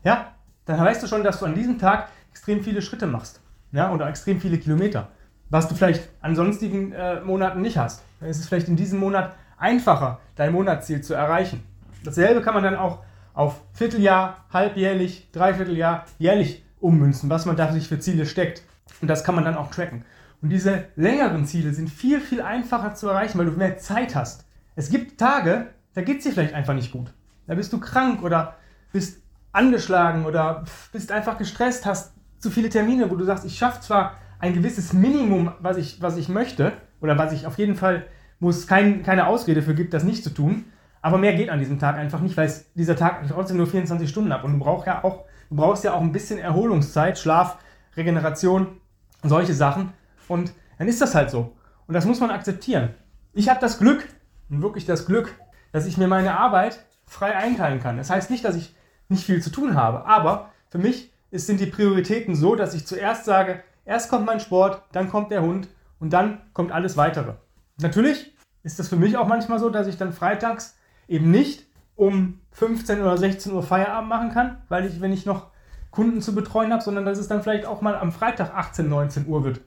Ja, 0.03 0.33
dann 0.65 0.79
weißt 0.79 1.03
du 1.03 1.07
schon, 1.07 1.23
dass 1.23 1.39
du 1.39 1.45
an 1.45 1.53
diesem 1.53 1.77
Tag 1.77 2.09
extrem 2.31 2.63
viele 2.63 2.81
Schritte 2.81 3.05
machst. 3.05 3.41
Ja, 3.71 3.93
oder 3.93 4.09
extrem 4.09 4.41
viele 4.41 4.57
Kilometer. 4.57 5.09
Was 5.49 5.67
du 5.67 5.75
vielleicht 5.75 6.09
an 6.21 6.35
sonstigen 6.35 6.91
äh, 6.91 7.21
Monaten 7.21 7.61
nicht 7.61 7.77
hast. 7.77 8.03
Dann 8.19 8.29
ist 8.29 8.39
es 8.39 8.47
vielleicht 8.47 8.67
in 8.67 8.75
diesem 8.75 8.99
Monat 8.99 9.35
einfacher, 9.57 10.19
dein 10.35 10.51
Monatsziel 10.51 11.01
zu 11.01 11.13
erreichen. 11.13 11.63
Dasselbe 12.03 12.41
kann 12.41 12.53
man 12.53 12.63
dann 12.63 12.75
auch 12.75 12.99
auf 13.33 13.61
Vierteljahr, 13.73 14.45
halbjährlich, 14.51 15.31
Dreivierteljahr, 15.31 16.05
jährlich 16.17 16.63
ummünzen, 16.79 17.29
was 17.29 17.45
man 17.45 17.55
da 17.55 17.71
sich 17.71 17.87
für 17.87 17.99
Ziele 17.99 18.25
steckt. 18.25 18.63
Und 19.01 19.07
das 19.07 19.23
kann 19.23 19.35
man 19.35 19.45
dann 19.45 19.55
auch 19.55 19.71
tracken. 19.71 20.03
Und 20.41 20.49
diese 20.49 20.85
längeren 20.95 21.45
Ziele 21.45 21.73
sind 21.73 21.89
viel, 21.89 22.21
viel 22.21 22.41
einfacher 22.41 22.93
zu 22.93 23.09
erreichen, 23.09 23.37
weil 23.37 23.45
du 23.45 23.51
mehr 23.51 23.77
Zeit 23.77 24.15
hast. 24.15 24.45
Es 24.75 24.89
gibt 24.89 25.19
Tage, 25.19 25.67
da 25.93 26.01
geht 26.01 26.19
es 26.19 26.23
dir 26.23 26.31
vielleicht 26.31 26.53
einfach 26.53 26.73
nicht 26.73 26.91
gut. 26.91 27.11
Da 27.47 27.55
bist 27.55 27.73
du 27.73 27.79
krank 27.79 28.23
oder 28.23 28.55
bist 28.93 29.21
angeschlagen 29.51 30.25
oder 30.25 30.63
bist 30.91 31.11
einfach 31.11 31.37
gestresst, 31.37 31.85
hast 31.85 32.13
zu 32.37 32.51
viele 32.51 32.69
Termine, 32.69 33.09
wo 33.09 33.15
du 33.15 33.25
sagst, 33.25 33.43
ich 33.45 33.57
schaffe 33.57 33.81
zwar 33.81 34.15
ein 34.39 34.53
gewisses 34.53 34.93
Minimum, 34.93 35.51
was 35.59 35.77
ich, 35.77 36.01
was 36.01 36.17
ich 36.17 36.29
möchte, 36.29 36.73
oder 37.01 37.17
was 37.17 37.33
ich 37.33 37.45
auf 37.45 37.57
jeden 37.57 37.75
Fall, 37.75 38.05
wo 38.39 38.49
es 38.49 38.67
kein, 38.67 39.03
keine 39.03 39.27
Ausrede 39.27 39.61
für 39.61 39.75
gibt, 39.75 39.93
das 39.93 40.03
nicht 40.03 40.23
zu 40.23 40.31
tun, 40.31 40.65
aber 41.01 41.17
mehr 41.17 41.33
geht 41.33 41.49
an 41.49 41.59
diesem 41.59 41.79
Tag 41.79 41.95
einfach 41.95 42.21
nicht, 42.21 42.35
weil 42.35 42.51
dieser 42.75 42.95
Tag 42.95 43.23
trotzdem 43.29 43.57
nur 43.57 43.67
24 43.67 44.09
Stunden 44.09 44.31
ab 44.31 44.43
und 44.43 44.53
du 44.53 44.59
brauchst 44.59 44.87
ja 44.87 45.03
auch, 45.03 45.25
du 45.49 45.55
brauchst 45.55 45.83
ja 45.83 45.93
auch 45.93 46.01
ein 46.01 46.11
bisschen 46.11 46.39
Erholungszeit, 46.39 47.17
Schlaf, 47.17 47.57
Regeneration, 47.95 48.77
solche 49.23 49.53
Sachen. 49.53 49.93
Und 50.27 50.53
dann 50.77 50.87
ist 50.87 51.01
das 51.01 51.15
halt 51.15 51.29
so. 51.29 51.55
Und 51.87 51.93
das 51.93 52.05
muss 52.05 52.19
man 52.19 52.31
akzeptieren. 52.31 52.89
Ich 53.33 53.49
habe 53.49 53.59
das 53.59 53.79
Glück, 53.79 54.07
und 54.49 54.61
wirklich 54.61 54.85
das 54.85 55.05
Glück, 55.05 55.35
dass 55.71 55.85
ich 55.85 55.97
mir 55.97 56.07
meine 56.07 56.37
Arbeit 56.37 56.85
frei 57.05 57.35
einteilen 57.35 57.79
kann. 57.79 57.97
Das 57.97 58.09
heißt 58.09 58.29
nicht, 58.29 58.43
dass 58.43 58.55
ich 58.55 58.75
nicht 59.07 59.25
viel 59.25 59.41
zu 59.41 59.51
tun 59.51 59.75
habe, 59.75 60.05
aber 60.05 60.51
für 60.69 60.77
mich 60.77 61.11
ist, 61.31 61.47
sind 61.47 61.59
die 61.59 61.65
Prioritäten 61.65 62.35
so, 62.35 62.55
dass 62.55 62.73
ich 62.73 62.85
zuerst 62.85 63.25
sage, 63.25 63.63
erst 63.89 64.09
kommt 64.09 64.25
mein 64.25 64.39
Sport, 64.39 64.83
dann 64.91 65.09
kommt 65.09 65.31
der 65.31 65.41
Hund 65.41 65.67
und 65.99 66.13
dann 66.13 66.41
kommt 66.53 66.71
alles 66.71 66.95
weitere. 66.95 67.33
Natürlich 67.81 68.35
ist 68.61 68.77
das 68.77 68.87
für 68.87 68.95
mich 68.95 69.17
auch 69.17 69.27
manchmal 69.27 69.59
so, 69.59 69.69
dass 69.69 69.87
ich 69.87 69.97
dann 69.97 70.13
freitags 70.13 70.77
eben 71.07 71.31
nicht 71.31 71.65
um 71.95 72.39
15 72.51 73.01
oder 73.01 73.17
16 73.17 73.51
Uhr 73.51 73.63
Feierabend 73.63 74.09
machen 74.09 74.31
kann, 74.31 74.61
weil 74.69 74.85
ich, 74.85 75.01
wenn 75.01 75.11
ich 75.11 75.25
noch 75.25 75.47
Kunden 75.89 76.21
zu 76.21 76.35
betreuen 76.35 76.71
habe, 76.71 76.83
sondern 76.83 77.03
dass 77.03 77.17
es 77.17 77.27
dann 77.27 77.41
vielleicht 77.41 77.65
auch 77.65 77.81
mal 77.81 77.97
am 77.97 78.11
Freitag 78.11 78.53
18, 78.53 78.87
19 78.87 79.27
Uhr 79.27 79.43
wird, 79.43 79.61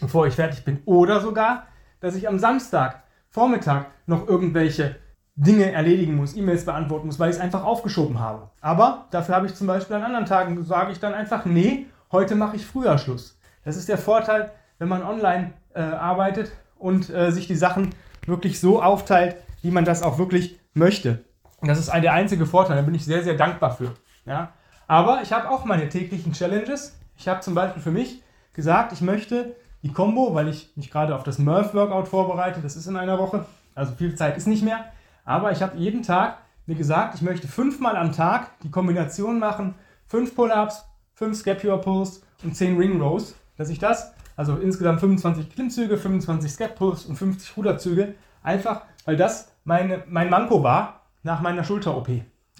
bevor 0.00 0.26
ich 0.26 0.34
fertig 0.34 0.64
bin. 0.64 0.82
Oder 0.84 1.20
sogar, 1.20 1.68
dass 2.00 2.16
ich 2.16 2.28
am 2.28 2.40
Samstag, 2.40 3.04
Vormittag 3.30 3.86
noch 4.06 4.26
irgendwelche 4.26 4.96
Dinge 5.36 5.70
erledigen 5.70 6.16
muss, 6.16 6.36
E-Mails 6.36 6.64
beantworten 6.64 7.06
muss, 7.06 7.20
weil 7.20 7.30
ich 7.30 7.36
es 7.36 7.40
einfach 7.40 7.62
aufgeschoben 7.62 8.18
habe. 8.18 8.50
Aber 8.60 9.06
dafür 9.12 9.36
habe 9.36 9.46
ich 9.46 9.54
zum 9.54 9.68
Beispiel 9.68 9.96
an 9.96 10.02
anderen 10.02 10.26
Tagen, 10.26 10.62
sage 10.64 10.90
ich 10.90 10.98
dann 10.98 11.14
einfach, 11.14 11.44
nee, 11.44 11.86
heute 12.10 12.34
mache 12.34 12.56
ich 12.56 12.66
früher 12.66 12.98
Schluss. 12.98 13.38
Das 13.64 13.76
ist 13.76 13.88
der 13.88 13.98
Vorteil, 13.98 14.52
wenn 14.78 14.88
man 14.88 15.02
online 15.02 15.52
äh, 15.74 15.80
arbeitet 15.80 16.52
und 16.78 17.10
äh, 17.10 17.30
sich 17.30 17.46
die 17.46 17.54
Sachen 17.54 17.94
wirklich 18.26 18.60
so 18.60 18.82
aufteilt, 18.82 19.36
wie 19.62 19.70
man 19.70 19.84
das 19.84 20.02
auch 20.02 20.18
wirklich 20.18 20.58
möchte. 20.74 21.24
Das 21.62 21.78
ist 21.78 21.92
der 21.92 22.12
einzige 22.12 22.46
Vorteil, 22.46 22.76
da 22.76 22.82
bin 22.82 22.94
ich 22.94 23.04
sehr, 23.04 23.22
sehr 23.22 23.34
dankbar 23.34 23.76
für. 23.76 23.94
Ja? 24.24 24.52
Aber 24.88 25.22
ich 25.22 25.32
habe 25.32 25.48
auch 25.48 25.64
meine 25.64 25.88
täglichen 25.88 26.32
Challenges. 26.32 26.98
Ich 27.16 27.28
habe 27.28 27.40
zum 27.40 27.54
Beispiel 27.54 27.82
für 27.82 27.92
mich 27.92 28.22
gesagt, 28.52 28.92
ich 28.92 29.00
möchte 29.00 29.54
die 29.82 29.92
Combo, 29.92 30.34
weil 30.34 30.48
ich 30.48 30.72
mich 30.76 30.90
gerade 30.90 31.14
auf 31.14 31.22
das 31.22 31.38
Murph-Workout 31.38 32.08
vorbereite, 32.08 32.60
das 32.60 32.76
ist 32.76 32.86
in 32.86 32.96
einer 32.96 33.18
Woche, 33.18 33.46
also 33.74 33.92
viel 33.94 34.14
Zeit 34.14 34.36
ist 34.36 34.46
nicht 34.46 34.62
mehr, 34.62 34.84
aber 35.24 35.52
ich 35.52 35.62
habe 35.62 35.76
jeden 35.76 36.02
Tag 36.02 36.38
mir 36.66 36.76
gesagt, 36.76 37.14
ich 37.14 37.22
möchte 37.22 37.48
fünfmal 37.48 37.96
am 37.96 38.12
Tag 38.12 38.50
die 38.60 38.70
Kombination 38.70 39.38
machen, 39.38 39.74
fünf 40.06 40.34
Pull-Ups, 40.34 40.84
fünf 41.14 41.36
Scapular 41.38 41.78
Pulls 41.78 42.22
und 42.42 42.56
zehn 42.56 42.76
Ring 42.76 43.00
Rows, 43.00 43.34
dass 43.56 43.68
ich 43.68 43.78
das, 43.78 44.12
also 44.36 44.56
insgesamt 44.56 45.00
25 45.00 45.50
Klimmzüge, 45.50 45.96
25 45.96 46.50
Scap 46.50 46.76
Pulls 46.76 47.04
und 47.04 47.16
50 47.16 47.56
Ruderzüge, 47.56 48.14
einfach, 48.42 48.82
weil 49.04 49.16
das 49.16 49.52
meine, 49.64 50.04
mein 50.08 50.30
Manko 50.30 50.62
war 50.62 51.06
nach 51.22 51.40
meiner 51.40 51.64
Schulter-OP. 51.64 52.08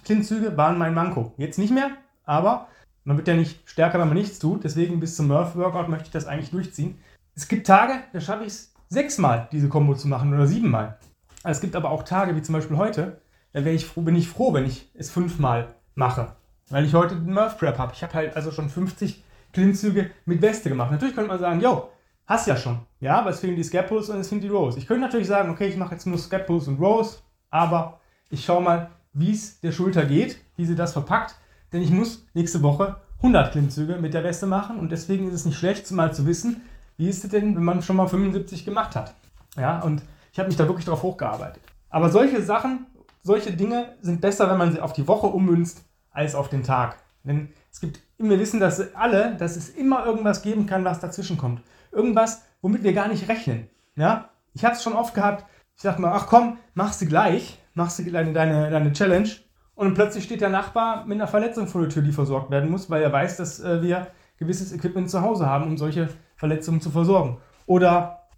Klimmzüge 0.04 0.56
waren 0.56 0.78
mein 0.78 0.94
Manko. 0.94 1.32
Jetzt 1.36 1.58
nicht 1.58 1.72
mehr, 1.72 1.90
aber 2.24 2.68
man 3.04 3.16
wird 3.16 3.28
ja 3.28 3.34
nicht 3.34 3.68
stärker, 3.68 3.98
wenn 3.98 4.08
man 4.08 4.16
nichts 4.16 4.38
tut. 4.38 4.64
Deswegen 4.64 5.00
bis 5.00 5.16
zum 5.16 5.28
Murph-Workout 5.28 5.88
möchte 5.88 6.06
ich 6.06 6.12
das 6.12 6.26
eigentlich 6.26 6.50
durchziehen. 6.50 6.98
Es 7.34 7.48
gibt 7.48 7.66
Tage, 7.66 7.94
da 8.12 8.20
schaffe 8.20 8.44
ich 8.44 8.52
es 8.52 8.74
sechsmal, 8.88 9.48
diese 9.52 9.68
Kombo 9.68 9.94
zu 9.94 10.06
machen 10.08 10.32
oder 10.34 10.46
siebenmal. 10.46 10.98
Es 11.44 11.60
gibt 11.60 11.74
aber 11.74 11.90
auch 11.90 12.02
Tage, 12.02 12.36
wie 12.36 12.42
zum 12.42 12.52
Beispiel 12.52 12.76
heute, 12.76 13.20
da 13.52 13.60
ich 13.60 13.86
froh, 13.86 14.02
bin 14.02 14.14
ich 14.14 14.28
froh, 14.28 14.52
wenn 14.54 14.64
ich 14.64 14.90
es 14.94 15.10
fünfmal 15.10 15.74
mache. 15.94 16.36
Weil 16.70 16.84
ich 16.84 16.94
heute 16.94 17.16
den 17.16 17.34
Murph 17.34 17.58
Prep 17.58 17.78
habe. 17.78 17.92
Ich 17.94 18.02
habe 18.02 18.14
halt 18.14 18.36
also 18.36 18.50
schon 18.50 18.68
50 18.68 19.22
Klimmzüge 19.52 20.10
mit 20.24 20.42
Weste 20.42 20.68
gemacht. 20.68 20.90
Natürlich 20.90 21.14
könnte 21.14 21.28
man 21.28 21.38
sagen, 21.38 21.60
yo, 21.60 21.90
hast 22.26 22.46
ja 22.46 22.56
schon. 22.56 22.80
Ja, 23.00 23.18
aber 23.18 23.30
es 23.30 23.40
fehlen 23.40 23.56
die 23.56 23.64
Scap 23.64 23.88
Pulls 23.88 24.08
und 24.08 24.18
es 24.18 24.28
fehlen 24.28 24.40
die 24.40 24.48
Rows. 24.48 24.76
Ich 24.76 24.86
könnte 24.86 25.02
natürlich 25.02 25.26
sagen, 25.26 25.50
okay, 25.50 25.68
ich 25.68 25.76
mache 25.76 25.94
jetzt 25.94 26.06
nur 26.06 26.18
Scap 26.18 26.46
Pulls 26.46 26.68
und 26.68 26.80
Rows, 26.80 27.22
aber 27.50 28.00
ich 28.30 28.44
schaue 28.44 28.62
mal, 28.62 28.90
wie 29.12 29.32
es 29.32 29.60
der 29.60 29.72
Schulter 29.72 30.04
geht, 30.04 30.38
wie 30.56 30.64
sie 30.64 30.74
das 30.76 30.92
verpackt. 30.92 31.36
Denn 31.72 31.82
ich 31.82 31.90
muss 31.90 32.26
nächste 32.34 32.62
Woche 32.62 32.96
100 33.18 33.52
Klimmzüge 33.52 33.96
mit 33.96 34.14
der 34.14 34.24
Weste 34.24 34.46
machen 34.46 34.78
und 34.78 34.92
deswegen 34.92 35.28
ist 35.28 35.34
es 35.34 35.44
nicht 35.44 35.58
schlecht, 35.58 35.90
mal 35.90 36.12
zu 36.12 36.26
wissen, 36.26 36.62
wie 36.96 37.08
ist 37.08 37.24
es 37.24 37.30
denn, 37.30 37.56
wenn 37.56 37.64
man 37.64 37.82
schon 37.82 37.96
mal 37.96 38.08
75 38.08 38.64
gemacht 38.64 38.96
hat. 38.96 39.14
Ja, 39.56 39.80
und 39.80 40.02
ich 40.32 40.38
habe 40.38 40.48
mich 40.48 40.56
da 40.56 40.66
wirklich 40.66 40.86
drauf 40.86 41.02
hochgearbeitet. 41.02 41.62
Aber 41.90 42.10
solche 42.10 42.42
Sachen 42.42 42.86
solche 43.22 43.52
Dinge 43.52 43.94
sind 44.00 44.20
besser, 44.20 44.50
wenn 44.50 44.58
man 44.58 44.72
sie 44.72 44.80
auf 44.80 44.92
die 44.92 45.06
Woche 45.06 45.28
ummünzt, 45.28 45.84
als 46.10 46.34
auf 46.34 46.48
den 46.48 46.62
Tag. 46.62 46.98
Denn 47.24 47.48
es 47.72 47.80
gibt, 47.80 48.00
wir 48.18 48.38
wissen 48.38 48.60
dass 48.60 48.94
alle, 48.94 49.34
dass 49.36 49.56
es 49.56 49.70
immer 49.70 50.04
irgendwas 50.04 50.42
geben 50.42 50.66
kann, 50.66 50.84
was 50.84 51.00
dazwischen 51.00 51.38
kommt. 51.38 51.62
Irgendwas, 51.90 52.42
womit 52.60 52.84
wir 52.84 52.92
gar 52.92 53.08
nicht 53.08 53.28
rechnen. 53.28 53.68
Ja? 53.96 54.28
Ich 54.54 54.64
habe 54.64 54.74
es 54.74 54.82
schon 54.82 54.92
oft 54.92 55.14
gehabt, 55.14 55.46
ich 55.74 55.82
sag 55.82 55.98
mal, 55.98 56.12
ach 56.12 56.26
komm, 56.26 56.58
machst 56.74 57.00
du 57.00 57.06
gleich, 57.06 57.58
machst 57.74 57.98
du 57.98 58.04
deine, 58.04 58.32
deine, 58.32 58.70
deine 58.70 58.92
Challenge 58.92 59.28
und 59.74 59.94
plötzlich 59.94 60.24
steht 60.24 60.42
der 60.42 60.50
Nachbar 60.50 61.06
mit 61.06 61.16
einer 61.16 61.26
Verletzung 61.26 61.66
vor 61.66 61.80
der 61.80 61.90
Tür, 61.90 62.02
die 62.02 62.12
versorgt 62.12 62.50
werden 62.50 62.70
muss, 62.70 62.90
weil 62.90 63.02
er 63.02 63.12
weiß, 63.12 63.38
dass 63.38 63.60
äh, 63.60 63.82
wir 63.82 64.08
gewisses 64.38 64.72
Equipment 64.72 65.10
zu 65.10 65.22
Hause 65.22 65.46
haben, 65.46 65.64
um 65.64 65.78
solche 65.78 66.08
Verletzungen 66.36 66.80
zu 66.80 66.90
versorgen. 66.90 67.38
Oder 67.66 68.28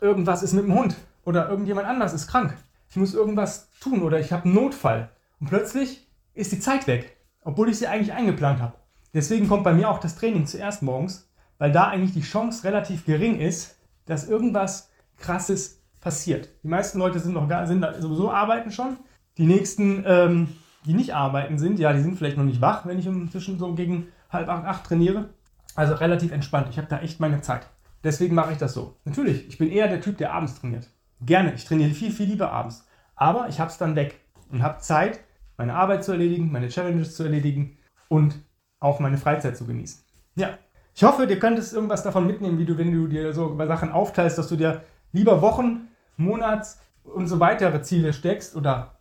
irgendwas 0.00 0.42
ist 0.42 0.52
mit 0.52 0.64
dem 0.64 0.74
Hund 0.74 0.94
oder 1.24 1.48
irgendjemand 1.48 1.88
anders 1.88 2.14
ist 2.14 2.28
krank. 2.28 2.56
Ich 2.88 2.96
muss 2.96 3.14
irgendwas 3.14 3.70
tun 3.80 4.02
oder 4.02 4.20
ich 4.20 4.32
habe 4.32 4.44
einen 4.44 4.54
Notfall. 4.54 5.10
Und 5.40 5.48
plötzlich 5.48 6.08
ist 6.34 6.52
die 6.52 6.60
Zeit 6.60 6.86
weg, 6.86 7.16
obwohl 7.42 7.68
ich 7.68 7.78
sie 7.78 7.88
eigentlich 7.88 8.12
eingeplant 8.12 8.60
habe. 8.60 8.74
Deswegen 9.14 9.48
kommt 9.48 9.64
bei 9.64 9.72
mir 9.72 9.88
auch 9.88 9.98
das 9.98 10.16
Training 10.16 10.46
zuerst 10.46 10.82
morgens, 10.82 11.30
weil 11.58 11.72
da 11.72 11.88
eigentlich 11.88 12.12
die 12.12 12.20
Chance 12.20 12.64
relativ 12.64 13.06
gering 13.06 13.38
ist, 13.38 13.78
dass 14.06 14.28
irgendwas 14.28 14.90
Krasses 15.16 15.80
passiert. 16.00 16.48
Die 16.62 16.68
meisten 16.68 16.98
Leute 16.98 17.20
sind 17.20 17.32
noch 17.32 17.48
gar, 17.48 17.66
sind 17.66 17.86
sowieso 18.00 18.30
arbeiten 18.30 18.72
schon. 18.72 18.98
Die 19.38 19.46
nächsten, 19.46 20.04
ähm, 20.06 20.48
die 20.84 20.94
nicht 20.94 21.14
arbeiten 21.14 21.58
sind, 21.58 21.78
ja, 21.78 21.92
die 21.92 22.00
sind 22.00 22.18
vielleicht 22.18 22.36
noch 22.36 22.44
nicht 22.44 22.60
wach, 22.60 22.84
wenn 22.86 22.98
ich 22.98 23.06
inzwischen 23.06 23.58
so 23.58 23.72
gegen 23.74 24.08
halb 24.30 24.48
acht, 24.48 24.66
acht 24.66 24.84
trainiere. 24.84 25.30
Also 25.76 25.94
relativ 25.94 26.32
entspannt. 26.32 26.68
Ich 26.70 26.76
habe 26.76 26.88
da 26.88 27.00
echt 27.00 27.20
meine 27.20 27.40
Zeit. 27.40 27.66
Deswegen 28.02 28.34
mache 28.34 28.52
ich 28.52 28.58
das 28.58 28.74
so. 28.74 28.96
Natürlich, 29.04 29.48
ich 29.48 29.58
bin 29.58 29.70
eher 29.70 29.88
der 29.88 30.00
Typ, 30.00 30.18
der 30.18 30.32
abends 30.32 30.60
trainiert. 30.60 30.88
Gerne. 31.20 31.54
Ich 31.54 31.64
trainiere 31.64 31.90
viel, 31.90 32.10
viel 32.10 32.26
lieber 32.26 32.52
abends. 32.52 32.86
Aber 33.16 33.48
ich 33.48 33.60
habe 33.60 33.70
es 33.70 33.78
dann 33.78 33.96
weg 33.96 34.20
und 34.50 34.62
habe 34.62 34.80
Zeit, 34.80 35.20
meine 35.56 35.74
Arbeit 35.74 36.04
zu 36.04 36.12
erledigen, 36.12 36.52
meine 36.52 36.68
Challenges 36.68 37.16
zu 37.16 37.22
erledigen 37.22 37.78
und 38.08 38.34
auch 38.84 39.00
meine 39.00 39.16
Freizeit 39.18 39.56
zu 39.56 39.66
genießen. 39.66 40.02
Ja, 40.36 40.58
ich 40.94 41.02
hoffe, 41.02 41.26
dir 41.26 41.38
könntest 41.38 41.72
irgendwas 41.72 42.02
davon 42.02 42.26
mitnehmen, 42.26 42.58
wie 42.58 42.66
du, 42.66 42.78
wenn 42.78 42.92
du 42.92 43.08
dir 43.08 43.32
so 43.32 43.50
über 43.50 43.66
Sachen 43.66 43.90
aufteilst, 43.90 44.38
dass 44.38 44.48
du 44.48 44.56
dir 44.56 44.82
lieber 45.12 45.40
Wochen, 45.42 45.88
Monats 46.16 46.80
und 47.02 47.26
so 47.26 47.40
weitere 47.40 47.82
Ziele 47.82 48.12
steckst 48.12 48.54
oder 48.54 48.98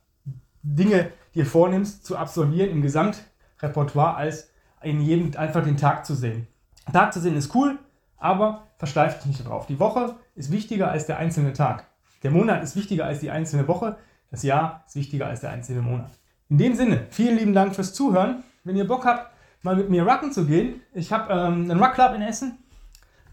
Dinge 0.63 1.11
dir 1.35 1.45
vornimmst 1.45 2.05
zu 2.05 2.17
absolvieren 2.17 2.71
im 2.71 2.81
Gesamtrepertoire, 2.81 4.15
als 4.15 4.49
in 4.81 5.01
jedem 5.01 5.37
einfach 5.37 5.63
den 5.63 5.77
Tag 5.77 6.05
zu 6.05 6.15
sehen. 6.15 6.47
Tag 6.91 7.13
zu 7.13 7.19
sehen 7.19 7.35
ist 7.35 7.53
cool, 7.53 7.77
aber 8.17 8.67
versteift 8.77 9.19
dich 9.19 9.27
nicht 9.27 9.47
drauf. 9.47 9.67
Die 9.67 9.79
Woche 9.79 10.15
ist 10.35 10.51
wichtiger 10.51 10.89
als 10.89 11.05
der 11.05 11.17
einzelne 11.17 11.53
Tag. 11.53 11.85
Der 12.23 12.31
Monat 12.31 12.63
ist 12.63 12.75
wichtiger 12.75 13.05
als 13.05 13.19
die 13.19 13.31
einzelne 13.31 13.67
Woche. 13.67 13.97
Das 14.31 14.43
Jahr 14.43 14.83
ist 14.87 14.95
wichtiger 14.95 15.27
als 15.27 15.41
der 15.41 15.51
einzelne 15.51 15.81
Monat. 15.81 16.11
In 16.49 16.57
dem 16.57 16.75
Sinne, 16.75 17.05
vielen 17.09 17.37
lieben 17.37 17.53
Dank 17.53 17.75
fürs 17.75 17.93
Zuhören. 17.93 18.43
Wenn 18.63 18.77
ihr 18.77 18.87
Bock 18.87 19.05
habt, 19.05 19.32
mal 19.63 19.75
mit 19.75 19.89
mir 19.89 20.03
rucken 20.03 20.31
zu 20.31 20.45
gehen, 20.45 20.81
ich 20.93 21.11
habe 21.11 21.33
ähm, 21.33 21.69
einen 21.69 21.81
Ruck 21.81 21.93
Club 21.93 22.13
in 22.13 22.21
Essen. 22.21 22.59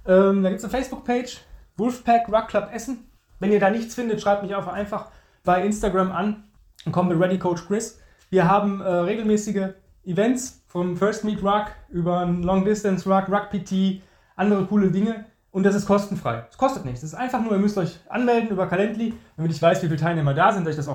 Ähm, 0.06 0.42
da 0.42 0.48
gibt 0.48 0.60
es 0.60 0.64
eine 0.64 0.70
Facebook-Page, 0.70 1.40
Wolfpack 1.76 2.28
Ruck 2.28 2.48
Club 2.48 2.70
Essen. 2.72 3.10
Wenn 3.38 3.52
ihr 3.52 3.60
da 3.60 3.70
nichts 3.70 3.94
findet, 3.94 4.20
schreibt 4.20 4.42
mich 4.42 4.54
einfach 4.54 5.10
bei 5.44 5.64
Instagram 5.64 6.12
an 6.12 6.44
und 6.86 6.92
kommt 6.92 7.10
mit 7.10 7.20
Ready 7.20 7.38
Coach 7.38 7.66
Chris. 7.66 8.00
Wir 8.30 8.48
haben 8.48 8.80
äh, 8.80 8.88
regelmäßige 8.88 9.70
Events 10.04 10.62
vom 10.68 10.96
First 10.96 11.24
Meet 11.24 11.42
Ruck 11.42 11.66
über 11.88 12.20
einen 12.20 12.42
Long 12.42 12.64
Distance 12.64 13.08
Ruck, 13.08 13.28
Ruck 13.28 13.50
PT, 13.50 14.02
andere 14.36 14.64
coole 14.66 14.90
Dinge. 14.90 15.26
Und 15.52 15.64
das 15.64 15.74
ist 15.74 15.86
kostenfrei. 15.86 16.44
Es 16.48 16.56
kostet 16.56 16.84
nichts. 16.84 17.02
Es 17.02 17.12
ist 17.12 17.18
einfach 17.18 17.42
nur, 17.42 17.52
ihr 17.52 17.58
müsst 17.58 17.76
euch 17.76 17.98
anmelden 18.08 18.50
über 18.50 18.68
Calendly, 18.68 19.14
damit 19.36 19.50
ich 19.50 19.60
weiß, 19.60 19.82
wie 19.82 19.86
viele 19.86 19.98
Teilnehmer 19.98 20.32
da 20.32 20.52
sind, 20.52 20.64
dass 20.64 20.74
ich 20.74 20.76
das 20.76 20.86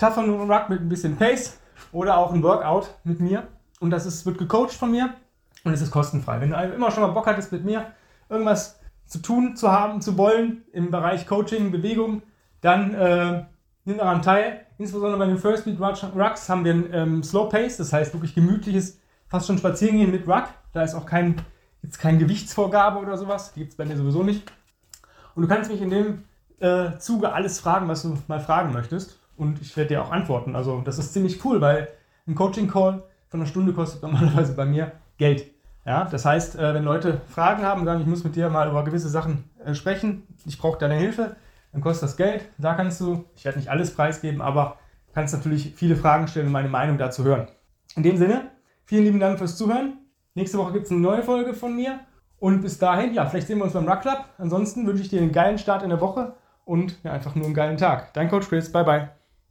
einen 0.00 0.26
gemütlichen 0.26 0.50
Ruck 0.52 0.68
mit 0.68 0.80
ein 0.80 0.88
bisschen 0.88 1.16
Pace 1.16 1.58
oder 1.92 2.16
auch 2.18 2.32
ein 2.32 2.42
Workout 2.42 2.94
mit 3.04 3.20
mir. 3.20 3.48
Und 3.80 3.90
das 3.90 4.06
ist, 4.06 4.24
wird 4.26 4.38
gecoacht 4.38 4.72
von 4.72 4.90
mir 4.90 5.14
und 5.64 5.72
es 5.72 5.82
ist 5.82 5.90
kostenfrei. 5.90 6.40
Wenn 6.40 6.50
du 6.50 6.74
immer 6.74 6.90
schon 6.90 7.02
mal 7.02 7.10
Bock 7.10 7.26
hattest, 7.26 7.52
mit 7.52 7.64
mir 7.64 7.86
irgendwas 8.28 8.78
zu 9.06 9.18
tun, 9.18 9.56
zu 9.56 9.72
haben, 9.72 10.00
zu 10.00 10.16
wollen 10.16 10.64
im 10.72 10.90
Bereich 10.90 11.26
Coaching, 11.26 11.72
Bewegung, 11.72 12.22
dann 12.60 12.94
äh, 12.94 13.44
nimm 13.84 13.98
daran 13.98 14.22
teil. 14.22 14.66
Insbesondere 14.78 15.18
bei 15.18 15.26
den 15.26 15.38
First 15.38 15.64
Beat 15.64 15.80
Rucks 15.80 16.48
haben 16.48 16.64
wir 16.64 16.74
ein 16.74 16.92
ähm, 16.92 17.22
Slow 17.22 17.48
Pace, 17.48 17.78
das 17.78 17.92
heißt 17.92 18.12
wirklich 18.14 18.34
gemütliches, 18.34 19.00
fast 19.26 19.46
schon 19.46 19.58
spazieren 19.58 19.96
gehen 19.96 20.10
mit 20.10 20.28
Ruck. 20.28 20.44
Da 20.72 20.82
ist 20.82 20.94
auch 20.94 21.06
kein, 21.06 21.40
jetzt 21.82 21.98
keine 21.98 22.18
Gewichtsvorgabe 22.18 22.98
oder 22.98 23.16
sowas, 23.16 23.52
die 23.52 23.60
gibt 23.60 23.72
es 23.72 23.76
bei 23.76 23.84
mir 23.84 23.96
sowieso 23.96 24.22
nicht. 24.22 24.50
Und 25.34 25.42
du 25.42 25.48
kannst 25.48 25.70
mich 25.70 25.80
in 25.80 25.90
dem 25.90 26.24
äh, 26.60 26.98
Zuge 26.98 27.32
alles 27.32 27.60
fragen, 27.60 27.88
was 27.88 28.02
du 28.02 28.18
mal 28.28 28.40
fragen 28.40 28.72
möchtest. 28.72 29.18
Und 29.38 29.62
ich 29.62 29.74
werde 29.76 29.88
dir 29.88 30.02
auch 30.02 30.10
antworten. 30.10 30.54
Also 30.54 30.82
das 30.84 30.98
ist 30.98 31.12
ziemlich 31.12 31.42
cool, 31.44 31.60
weil 31.60 31.88
ein 32.26 32.34
Coaching-Call 32.34 33.02
von 33.28 33.40
einer 33.40 33.48
Stunde 33.48 33.72
kostet 33.72 34.02
normalerweise 34.02 34.52
bei 34.54 34.66
mir 34.66 34.92
Geld. 35.16 35.46
Ja, 35.86 36.04
das 36.04 36.26
heißt, 36.26 36.56
äh, 36.56 36.74
wenn 36.74 36.84
Leute 36.84 37.22
Fragen 37.28 37.62
haben, 37.62 37.84
sagen, 37.86 38.00
ich 38.02 38.06
muss 38.06 38.24
mit 38.24 38.36
dir 38.36 38.50
mal 38.50 38.68
über 38.68 38.84
gewisse 38.84 39.08
Sachen 39.08 39.44
äh, 39.64 39.74
sprechen, 39.74 40.26
ich 40.44 40.58
brauche 40.58 40.78
deine 40.78 40.96
Hilfe, 40.96 41.36
dann 41.72 41.80
kostet 41.80 42.08
das 42.08 42.16
Geld. 42.16 42.46
Da 42.58 42.74
kannst 42.74 43.00
du, 43.00 43.24
ich 43.34 43.44
werde 43.46 43.58
nicht 43.58 43.70
alles 43.70 43.94
preisgeben, 43.94 44.42
aber 44.42 44.76
kannst 45.14 45.34
natürlich 45.34 45.72
viele 45.74 45.96
Fragen 45.96 46.28
stellen 46.28 46.46
und 46.46 46.52
meine 46.52 46.68
Meinung 46.68 46.98
dazu 46.98 47.24
hören. 47.24 47.48
In 47.96 48.02
dem 48.02 48.18
Sinne, 48.18 48.50
vielen 48.84 49.04
lieben 49.04 49.20
Dank 49.20 49.38
fürs 49.38 49.56
Zuhören. 49.56 49.98
Nächste 50.34 50.58
Woche 50.58 50.72
gibt 50.72 50.86
es 50.86 50.90
eine 50.92 51.00
neue 51.00 51.22
Folge 51.22 51.54
von 51.54 51.74
mir. 51.74 52.00
Und 52.38 52.60
bis 52.60 52.78
dahin, 52.78 53.14
ja, 53.14 53.26
vielleicht 53.26 53.46
sehen 53.46 53.58
wir 53.58 53.64
uns 53.64 53.72
beim 53.72 53.88
Ruck 53.88 54.02
Club. 54.02 54.24
Ansonsten 54.36 54.86
wünsche 54.86 55.02
ich 55.02 55.08
dir 55.08 55.20
einen 55.20 55.32
geilen 55.32 55.58
Start 55.58 55.82
in 55.82 55.88
der 55.88 56.00
Woche 56.00 56.34
und 56.64 57.02
ja, 57.02 57.12
einfach 57.12 57.34
nur 57.34 57.46
einen 57.46 57.54
geilen 57.54 57.78
Tag. 57.78 58.12
Dein 58.14 58.28
Coach 58.28 58.48
Chris, 58.48 58.70
bye 58.70 58.84
bye. 58.84 59.17